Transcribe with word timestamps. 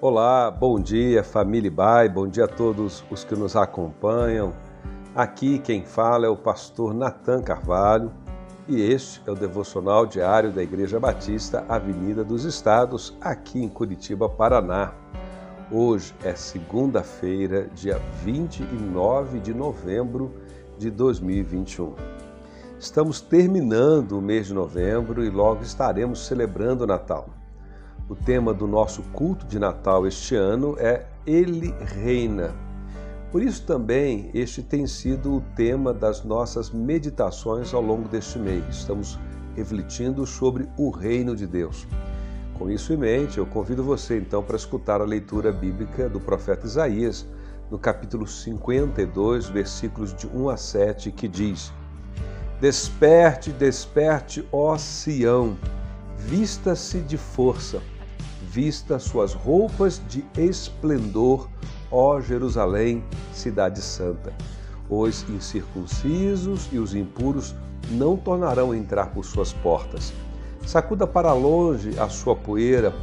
Olá, 0.00 0.48
bom 0.48 0.78
dia 0.78 1.24
família 1.24 1.68
Bai, 1.68 2.08
bom 2.08 2.28
dia 2.28 2.44
a 2.44 2.48
todos 2.48 3.04
os 3.10 3.24
que 3.24 3.34
nos 3.34 3.56
acompanham. 3.56 4.52
Aqui 5.12 5.58
quem 5.58 5.84
fala 5.84 6.24
é 6.24 6.28
o 6.28 6.36
pastor 6.36 6.94
Nathan 6.94 7.42
Carvalho 7.42 8.12
e 8.68 8.80
este 8.80 9.20
é 9.26 9.32
o 9.32 9.34
devocional 9.34 10.06
diário 10.06 10.52
da 10.52 10.62
Igreja 10.62 11.00
Batista 11.00 11.64
Avenida 11.68 12.22
dos 12.22 12.44
Estados, 12.44 13.18
aqui 13.20 13.60
em 13.60 13.68
Curitiba, 13.68 14.28
Paraná. 14.28 14.92
Hoje 15.68 16.14
é 16.22 16.32
segunda-feira, 16.32 17.68
dia 17.74 18.00
29 18.22 19.40
de 19.40 19.52
novembro 19.52 20.32
de 20.78 20.92
2021. 20.92 21.96
Estamos 22.78 23.20
terminando 23.20 24.12
o 24.12 24.22
mês 24.22 24.46
de 24.46 24.54
novembro 24.54 25.24
e 25.24 25.28
logo 25.28 25.64
estaremos 25.64 26.24
celebrando 26.24 26.84
o 26.84 26.86
Natal. 26.86 27.37
O 28.08 28.16
tema 28.16 28.54
do 28.54 28.66
nosso 28.66 29.02
culto 29.12 29.44
de 29.44 29.58
Natal 29.58 30.06
este 30.06 30.34
ano 30.34 30.76
é 30.78 31.04
Ele 31.26 31.74
Reina. 31.78 32.54
Por 33.30 33.42
isso 33.42 33.66
também 33.66 34.30
este 34.32 34.62
tem 34.62 34.86
sido 34.86 35.36
o 35.36 35.40
tema 35.54 35.92
das 35.92 36.24
nossas 36.24 36.70
meditações 36.70 37.74
ao 37.74 37.82
longo 37.82 38.08
deste 38.08 38.38
mês. 38.38 38.64
Estamos 38.70 39.18
refletindo 39.54 40.24
sobre 40.24 40.66
o 40.78 40.88
reino 40.88 41.36
de 41.36 41.46
Deus. 41.46 41.86
Com 42.58 42.70
isso 42.70 42.94
em 42.94 42.96
mente, 42.96 43.36
eu 43.36 43.44
convido 43.44 43.84
você 43.84 44.16
então 44.16 44.42
para 44.42 44.56
escutar 44.56 45.02
a 45.02 45.04
leitura 45.04 45.52
bíblica 45.52 46.08
do 46.08 46.18
profeta 46.18 46.66
Isaías, 46.66 47.26
no 47.70 47.78
capítulo 47.78 48.26
52, 48.26 49.50
versículos 49.50 50.14
de 50.14 50.26
1 50.28 50.48
a 50.48 50.56
7, 50.56 51.12
que 51.12 51.28
diz: 51.28 51.74
Desperte, 52.58 53.52
desperte, 53.52 54.48
ó 54.50 54.78
Sião, 54.78 55.58
vista-se 56.16 57.00
de 57.00 57.18
força 57.18 57.82
vista 58.42 58.98
suas 58.98 59.34
roupas 59.34 60.00
de 60.08 60.24
esplendor, 60.36 61.48
ó 61.90 62.20
Jerusalém, 62.20 63.04
cidade 63.32 63.80
santa. 63.80 64.32
Os 64.88 65.28
incircuncisos 65.28 66.68
e 66.72 66.78
os 66.78 66.94
impuros 66.94 67.54
não 67.90 68.16
tornarão 68.16 68.72
a 68.72 68.76
entrar 68.76 69.06
por 69.06 69.24
suas 69.24 69.52
portas. 69.52 70.12
Sacuda 70.66 71.06
para 71.06 71.32
longe 71.32 71.98
a 71.98 72.08
sua 72.08 72.34
poeira, 72.34 72.94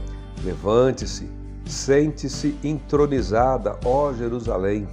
levante-se, 0.44 1.30
sente-se 1.66 2.58
entronizada, 2.64 3.78
ó 3.84 4.14
Jerusalém. 4.14 4.88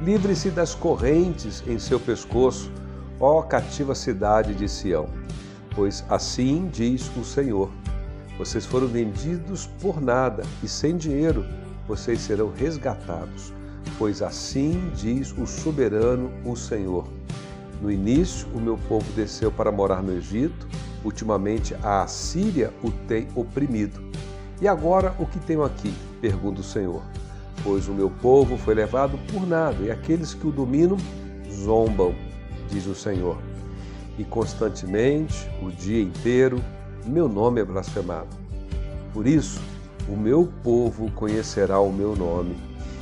Livre-se 0.00 0.50
das 0.50 0.74
correntes 0.74 1.62
em 1.66 1.78
seu 1.78 1.98
pescoço, 1.98 2.70
ó 3.18 3.42
cativa 3.42 3.94
cidade 3.94 4.54
de 4.54 4.68
Sião. 4.68 5.06
Pois 5.74 6.04
assim 6.08 6.68
diz 6.72 7.10
o 7.16 7.24
Senhor 7.24 7.70
vocês 8.38 8.66
foram 8.66 8.86
vendidos 8.86 9.66
por 9.80 10.00
nada 10.00 10.42
e 10.62 10.68
sem 10.68 10.96
dinheiro 10.96 11.44
vocês 11.88 12.20
serão 12.20 12.50
resgatados, 12.50 13.52
pois 13.98 14.20
assim 14.20 14.90
diz 14.94 15.32
o 15.38 15.46
soberano, 15.46 16.30
o 16.44 16.56
Senhor. 16.56 17.06
No 17.80 17.90
início, 17.90 18.48
o 18.54 18.60
meu 18.60 18.78
povo 18.88 19.06
desceu 19.14 19.50
para 19.52 19.70
morar 19.70 20.02
no 20.02 20.12
Egito, 20.12 20.66
ultimamente 21.04 21.74
a 21.82 22.02
Assíria 22.02 22.72
o 22.82 22.90
tem 22.90 23.28
oprimido. 23.34 24.00
E 24.60 24.66
agora 24.66 25.14
o 25.18 25.26
que 25.26 25.38
tenho 25.40 25.62
aqui? 25.62 25.92
pergunta 26.20 26.60
o 26.60 26.64
Senhor. 26.64 27.02
Pois 27.62 27.88
o 27.88 27.92
meu 27.92 28.10
povo 28.10 28.56
foi 28.56 28.74
levado 28.74 29.18
por 29.30 29.46
nada 29.46 29.82
e 29.82 29.90
aqueles 29.90 30.34
que 30.34 30.46
o 30.46 30.52
dominam 30.52 30.96
zombam, 31.50 32.14
diz 32.70 32.86
o 32.86 32.94
Senhor. 32.94 33.38
E 34.18 34.24
constantemente, 34.24 35.48
o 35.62 35.70
dia 35.70 36.02
inteiro, 36.02 36.62
meu 37.06 37.28
nome 37.28 37.60
é 37.60 37.64
blasfemado. 37.64 38.28
Por 39.12 39.26
isso, 39.26 39.60
o 40.08 40.16
meu 40.16 40.52
povo 40.62 41.10
conhecerá 41.12 41.80
o 41.80 41.92
meu 41.92 42.14
nome, 42.14 42.56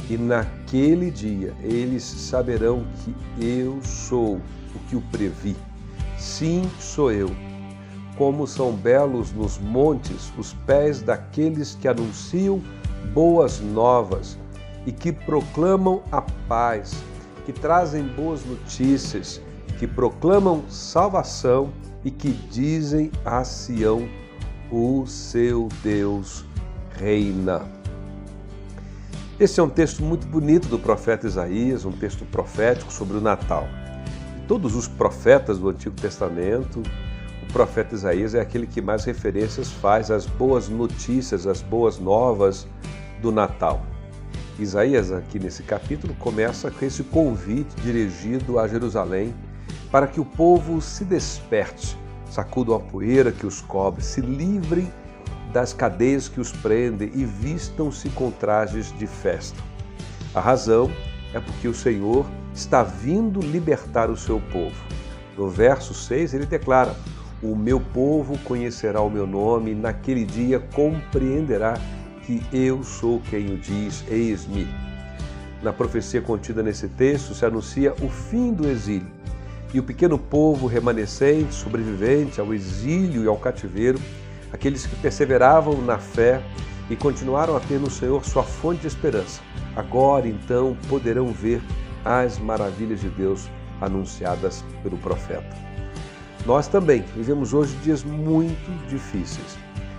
e 0.08 0.16
naquele 0.16 1.10
dia 1.10 1.54
eles 1.62 2.02
saberão 2.02 2.84
que 3.02 3.14
eu 3.44 3.78
sou 3.82 4.36
o 4.74 4.78
que 4.88 4.96
o 4.96 5.00
previ. 5.10 5.56
Sim, 6.18 6.70
sou 6.78 7.10
eu. 7.10 7.30
Como 8.16 8.46
são 8.46 8.72
belos 8.72 9.32
nos 9.32 9.58
montes 9.58 10.32
os 10.38 10.54
pés 10.66 11.02
daqueles 11.02 11.74
que 11.74 11.88
anunciam 11.88 12.62
boas 13.12 13.60
novas 13.60 14.38
e 14.86 14.92
que 14.92 15.12
proclamam 15.12 16.02
a 16.12 16.22
paz, 16.22 16.94
que 17.44 17.52
trazem 17.52 18.04
boas 18.04 18.44
notícias, 18.44 19.40
que 19.78 19.86
proclamam 19.86 20.64
salvação 20.68 21.72
e 22.04 22.10
que 22.10 22.30
dizem 22.50 23.10
a 23.24 23.44
Sião: 23.44 24.08
O 24.70 25.06
seu 25.06 25.68
Deus 25.82 26.44
reina. 26.96 27.62
Esse 29.38 29.58
é 29.58 29.62
um 29.62 29.68
texto 29.68 30.02
muito 30.02 30.26
bonito 30.26 30.68
do 30.68 30.78
profeta 30.78 31.26
Isaías, 31.26 31.84
um 31.84 31.90
texto 31.90 32.24
profético 32.26 32.92
sobre 32.92 33.16
o 33.16 33.20
Natal. 33.20 33.66
De 34.36 34.46
todos 34.46 34.76
os 34.76 34.86
profetas 34.86 35.58
do 35.58 35.68
Antigo 35.70 35.96
Testamento, 35.96 36.82
o 37.42 37.52
profeta 37.52 37.94
Isaías 37.94 38.34
é 38.34 38.40
aquele 38.40 38.66
que 38.66 38.80
mais 38.80 39.04
referências 39.04 39.72
faz 39.72 40.10
às 40.10 40.24
boas 40.24 40.68
notícias, 40.68 41.46
às 41.46 41.60
boas 41.60 41.98
novas 41.98 42.66
do 43.20 43.32
Natal. 43.32 43.82
Isaías, 44.56 45.10
aqui 45.10 45.40
nesse 45.40 45.64
capítulo, 45.64 46.14
começa 46.20 46.70
com 46.70 46.84
esse 46.84 47.02
convite 47.02 47.74
dirigido 47.82 48.56
a 48.58 48.68
Jerusalém 48.68 49.34
para 49.94 50.08
que 50.08 50.20
o 50.20 50.24
povo 50.24 50.80
se 50.80 51.04
desperte, 51.04 51.96
sacudam 52.28 52.74
a 52.74 52.80
poeira 52.80 53.30
que 53.30 53.46
os 53.46 53.60
cobre, 53.60 54.02
se 54.02 54.20
livrem 54.20 54.92
das 55.52 55.72
cadeias 55.72 56.26
que 56.26 56.40
os 56.40 56.50
prendem 56.50 57.12
e 57.14 57.24
vistam-se 57.24 58.08
com 58.08 58.28
trajes 58.28 58.92
de 58.98 59.06
festa. 59.06 59.62
A 60.34 60.40
razão 60.40 60.90
é 61.32 61.38
porque 61.38 61.68
o 61.68 61.72
Senhor 61.72 62.26
está 62.52 62.82
vindo 62.82 63.38
libertar 63.38 64.10
o 64.10 64.16
seu 64.16 64.40
povo. 64.40 64.74
No 65.38 65.48
verso 65.48 65.94
6 65.94 66.34
ele 66.34 66.46
declara: 66.46 66.96
O 67.40 67.54
meu 67.54 67.78
povo 67.78 68.36
conhecerá 68.38 69.00
o 69.00 69.08
meu 69.08 69.28
nome, 69.28 69.70
e 69.70 69.76
naquele 69.76 70.24
dia 70.24 70.58
compreenderá 70.58 71.74
que 72.22 72.42
eu 72.52 72.82
sou 72.82 73.22
quem 73.30 73.46
o 73.54 73.58
diz, 73.58 74.02
eis-me. 74.08 74.66
Na 75.62 75.72
profecia 75.72 76.20
contida 76.20 76.64
nesse 76.64 76.88
texto 76.88 77.32
se 77.32 77.46
anuncia 77.46 77.94
o 78.02 78.08
fim 78.08 78.52
do 78.52 78.68
exílio 78.68 79.22
e 79.74 79.80
o 79.80 79.82
pequeno 79.82 80.16
povo 80.16 80.68
remanescente, 80.68 81.52
sobrevivente 81.52 82.40
ao 82.40 82.54
exílio 82.54 83.24
e 83.24 83.26
ao 83.26 83.36
cativeiro, 83.36 83.98
aqueles 84.52 84.86
que 84.86 84.94
perseveravam 84.94 85.82
na 85.82 85.98
fé 85.98 86.40
e 86.88 86.94
continuaram 86.94 87.56
a 87.56 87.60
ter 87.60 87.80
no 87.80 87.90
Senhor 87.90 88.24
sua 88.24 88.44
fonte 88.44 88.82
de 88.82 88.86
esperança, 88.86 89.42
agora 89.74 90.28
então 90.28 90.76
poderão 90.88 91.26
ver 91.32 91.60
as 92.04 92.38
maravilhas 92.38 93.00
de 93.00 93.08
Deus 93.08 93.48
anunciadas 93.80 94.64
pelo 94.80 94.96
profeta. 94.98 95.56
Nós 96.46 96.68
também 96.68 97.02
vivemos 97.16 97.52
hoje 97.52 97.74
dias 97.82 98.04
muito 98.04 98.70
difíceis. 98.86 99.58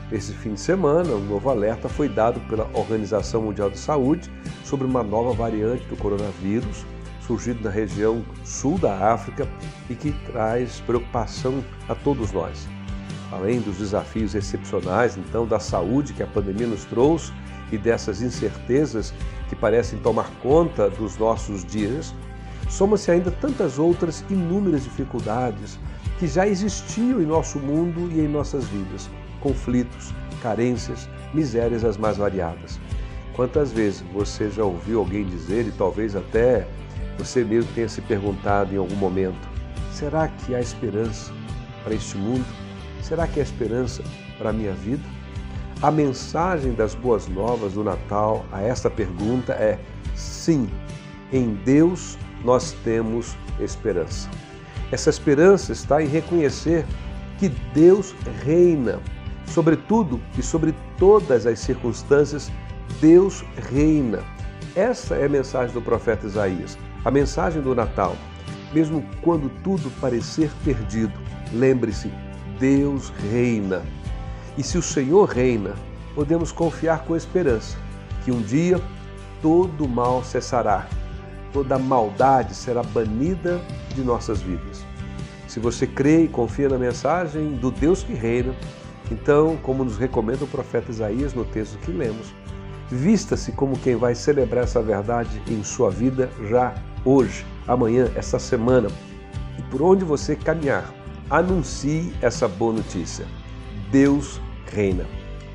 Esse 0.10 0.32
fim 0.32 0.54
de 0.54 0.60
semana, 0.62 1.10
um 1.10 1.26
novo 1.26 1.50
alerta 1.50 1.90
foi 1.90 2.08
dado 2.08 2.40
pela 2.48 2.70
Organização 2.74 3.42
Mundial 3.42 3.70
de 3.70 3.80
Saúde 3.80 4.32
sobre 4.64 4.88
uma 4.88 5.04
nova 5.04 5.34
variante 5.34 5.84
do 5.88 5.98
coronavírus 5.98 6.86
surgido 7.26 7.64
na 7.64 7.70
região 7.70 8.24
sul 8.44 8.78
da 8.78 9.14
África 9.14 9.48
e 9.90 9.96
que 9.96 10.12
traz 10.32 10.80
preocupação 10.82 11.64
a 11.90 11.96
todos 11.96 12.32
nós. 12.32 12.68
Além 13.32 13.60
dos 13.60 13.78
desafios 13.78 14.36
excepcionais, 14.36 15.18
então, 15.18 15.48
da 15.48 15.60
saúde 15.60 16.14
que 16.14 16.24
a 16.24 16.28
pandemia 16.28 16.68
nos 16.68 16.86
trouxe 16.86 17.34
e 17.72 17.78
dessas 17.78 18.22
incertezas 18.22 19.14
que 19.50 19.56
parecem 19.56 20.00
tomar 20.00 20.30
conta 20.42 20.90
dos 20.90 21.18
nossos 21.18 21.66
dias, 21.66 22.14
soma-se 22.70 23.12
ainda 23.12 23.32
tantas 23.32 23.80
outras 23.80 24.24
inúmeras 24.30 24.84
dificuldades 24.84 25.80
que 26.20 26.28
já 26.28 26.48
existiam 26.48 27.22
em 27.22 27.26
nosso 27.26 27.60
mundo 27.60 28.10
e 28.14 28.22
em 28.22 28.28
nossas 28.28 28.66
vidas: 28.66 29.10
conflitos, 29.42 30.14
carências, 30.42 31.10
misérias 31.34 31.84
as 31.84 31.98
mais 31.98 32.18
variadas. 32.18 32.80
Quantas 33.36 33.72
vezes 33.72 34.04
você 34.14 34.50
já 34.50 34.64
ouviu 34.64 35.00
alguém 35.00 35.26
dizer, 35.26 35.68
e 35.68 35.72
talvez 35.72 36.16
até 36.16 36.66
você 37.18 37.44
mesmo 37.44 37.72
tenha 37.74 37.90
se 37.90 38.02
perguntado 38.02 38.74
em 38.74 38.78
algum 38.78 38.96
momento: 38.96 39.48
será 39.92 40.28
que 40.28 40.54
há 40.56 40.60
esperança 40.60 41.32
para 41.84 41.94
este 41.94 42.18
mundo? 42.18 42.46
Será 43.02 43.28
que 43.28 43.40
há 43.40 43.44
esperança 43.44 44.04
para 44.38 44.50
a 44.50 44.54
minha 44.54 44.74
vida? 44.74 45.04
A 45.82 45.92
mensagem 45.92 46.74
das 46.74 46.96
boas 46.96 47.28
novas 47.28 47.74
do 47.74 47.84
Natal 47.84 48.46
a 48.52 48.62
esta 48.62 48.90
pergunta 48.90 49.54
é: 49.54 49.80
sim, 50.16 50.70
em 51.32 51.54
Deus 51.66 52.18
nós 52.44 52.72
temos 52.84 53.36
esperança. 53.60 54.30
Essa 54.92 55.10
esperança 55.10 55.72
está 55.72 56.02
em 56.02 56.08
reconhecer 56.08 56.86
que 57.38 57.50
Deus 57.74 58.16
reina 58.44 59.00
sobre 59.46 59.76
tudo 59.76 60.22
e 60.38 60.42
sobre 60.42 60.74
todas 60.98 61.46
as 61.46 61.60
circunstâncias. 61.60 62.52
Deus 63.02 63.44
reina. 63.72 64.24
Essa 64.76 65.16
é 65.16 65.26
a 65.26 65.30
mensagem 65.30 65.74
do 65.74 65.82
profeta 65.82 66.26
Isaías. 66.26 66.78
A 67.06 67.12
mensagem 67.12 67.62
do 67.62 67.76
Natal, 67.76 68.16
mesmo 68.74 69.06
quando 69.22 69.48
tudo 69.64 69.92
parecer 70.02 70.52
perdido, 70.64 71.14
lembre-se: 71.54 72.12
Deus 72.60 73.10
reina. 73.32 73.84
E 74.58 74.64
se 74.64 74.76
o 74.76 74.82
Senhor 74.82 75.30
reina, 75.30 75.76
podemos 76.16 76.52
confiar 76.52 77.04
com 77.06 77.16
esperança 77.16 77.78
que 78.24 78.32
um 78.32 78.42
dia 78.42 78.82
todo 79.40 79.88
mal 79.88 80.24
cessará, 80.24 80.88
toda 81.54 81.78
maldade 81.78 82.56
será 82.56 82.82
banida 82.82 83.62
de 83.94 84.02
nossas 84.02 84.42
vidas. 84.42 84.84
Se 85.48 85.60
você 85.60 85.86
crê 85.86 86.24
e 86.24 86.28
confia 86.28 86.70
na 86.70 86.80
mensagem 86.80 87.52
do 87.52 87.70
Deus 87.70 88.02
que 88.02 88.14
reina, 88.14 88.56
então, 89.12 89.58
como 89.58 89.84
nos 89.84 89.98
recomenda 89.98 90.44
o 90.44 90.48
profeta 90.48 90.90
Isaías 90.90 91.36
no 91.36 91.46
texto 91.46 91.78
que 91.78 91.92
lemos, 91.92 92.34
vista-se 92.90 93.52
como 93.52 93.78
quem 93.78 93.96
vai 93.96 94.16
celebrar 94.16 94.64
essa 94.64 94.82
verdade 94.82 95.40
em 95.48 95.64
sua 95.64 95.92
vida 95.92 96.32
já 96.50 96.74
hoje, 97.06 97.46
amanhã, 97.68 98.10
essa 98.16 98.40
semana. 98.40 98.90
E 99.58 99.62
por 99.64 99.82
onde 99.82 100.04
você 100.04 100.36
caminhar, 100.36 100.92
anuncie 101.30 102.14
essa 102.22 102.48
boa 102.48 102.74
notícia. 102.74 103.26
Deus 103.92 104.42
reina. 104.74 105.06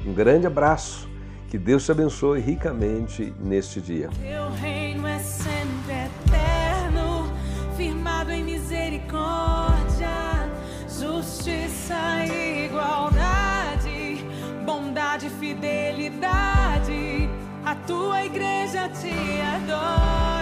Um 0.07 0.15
grande 0.15 0.47
abraço. 0.47 1.11
Que 1.49 1.59
Deus 1.59 1.85
te 1.85 1.91
abençoe 1.91 2.41
ricamente 2.41 3.35
neste 3.41 3.81
dia. 3.81 4.09
Teu 4.23 4.51
reino 4.53 5.05
é 5.05 5.19
sempre 5.19 5.93
eterno, 5.93 7.29
firmado 7.77 8.31
em 8.31 8.45
misericórdia, 8.45 10.49
justiça 10.89 12.25
e 12.25 12.67
igualdade, 12.67 14.25
bondade 14.65 15.27
e 15.27 15.31
fidelidade. 15.31 17.29
A 17.65 17.75
tua 17.75 18.25
igreja 18.25 18.89
te 18.89 19.41
adora. 19.41 20.40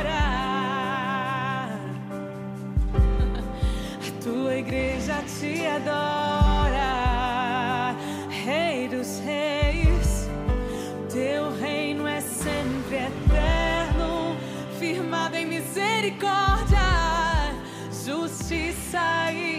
igreja 4.69 5.23
te 5.41 5.67
adora, 5.67 6.77
Rei 8.29 8.87
dos 8.87 9.19
Reis. 9.21 10.29
Teu 11.11 11.51
reino 11.59 12.07
é 12.07 12.21
sempre 12.21 12.97
eterno, 12.97 14.37
firmado 14.79 15.37
em 15.37 15.47
misericórdia, 15.47 16.79
justiça 18.05 19.33
e 19.33 19.58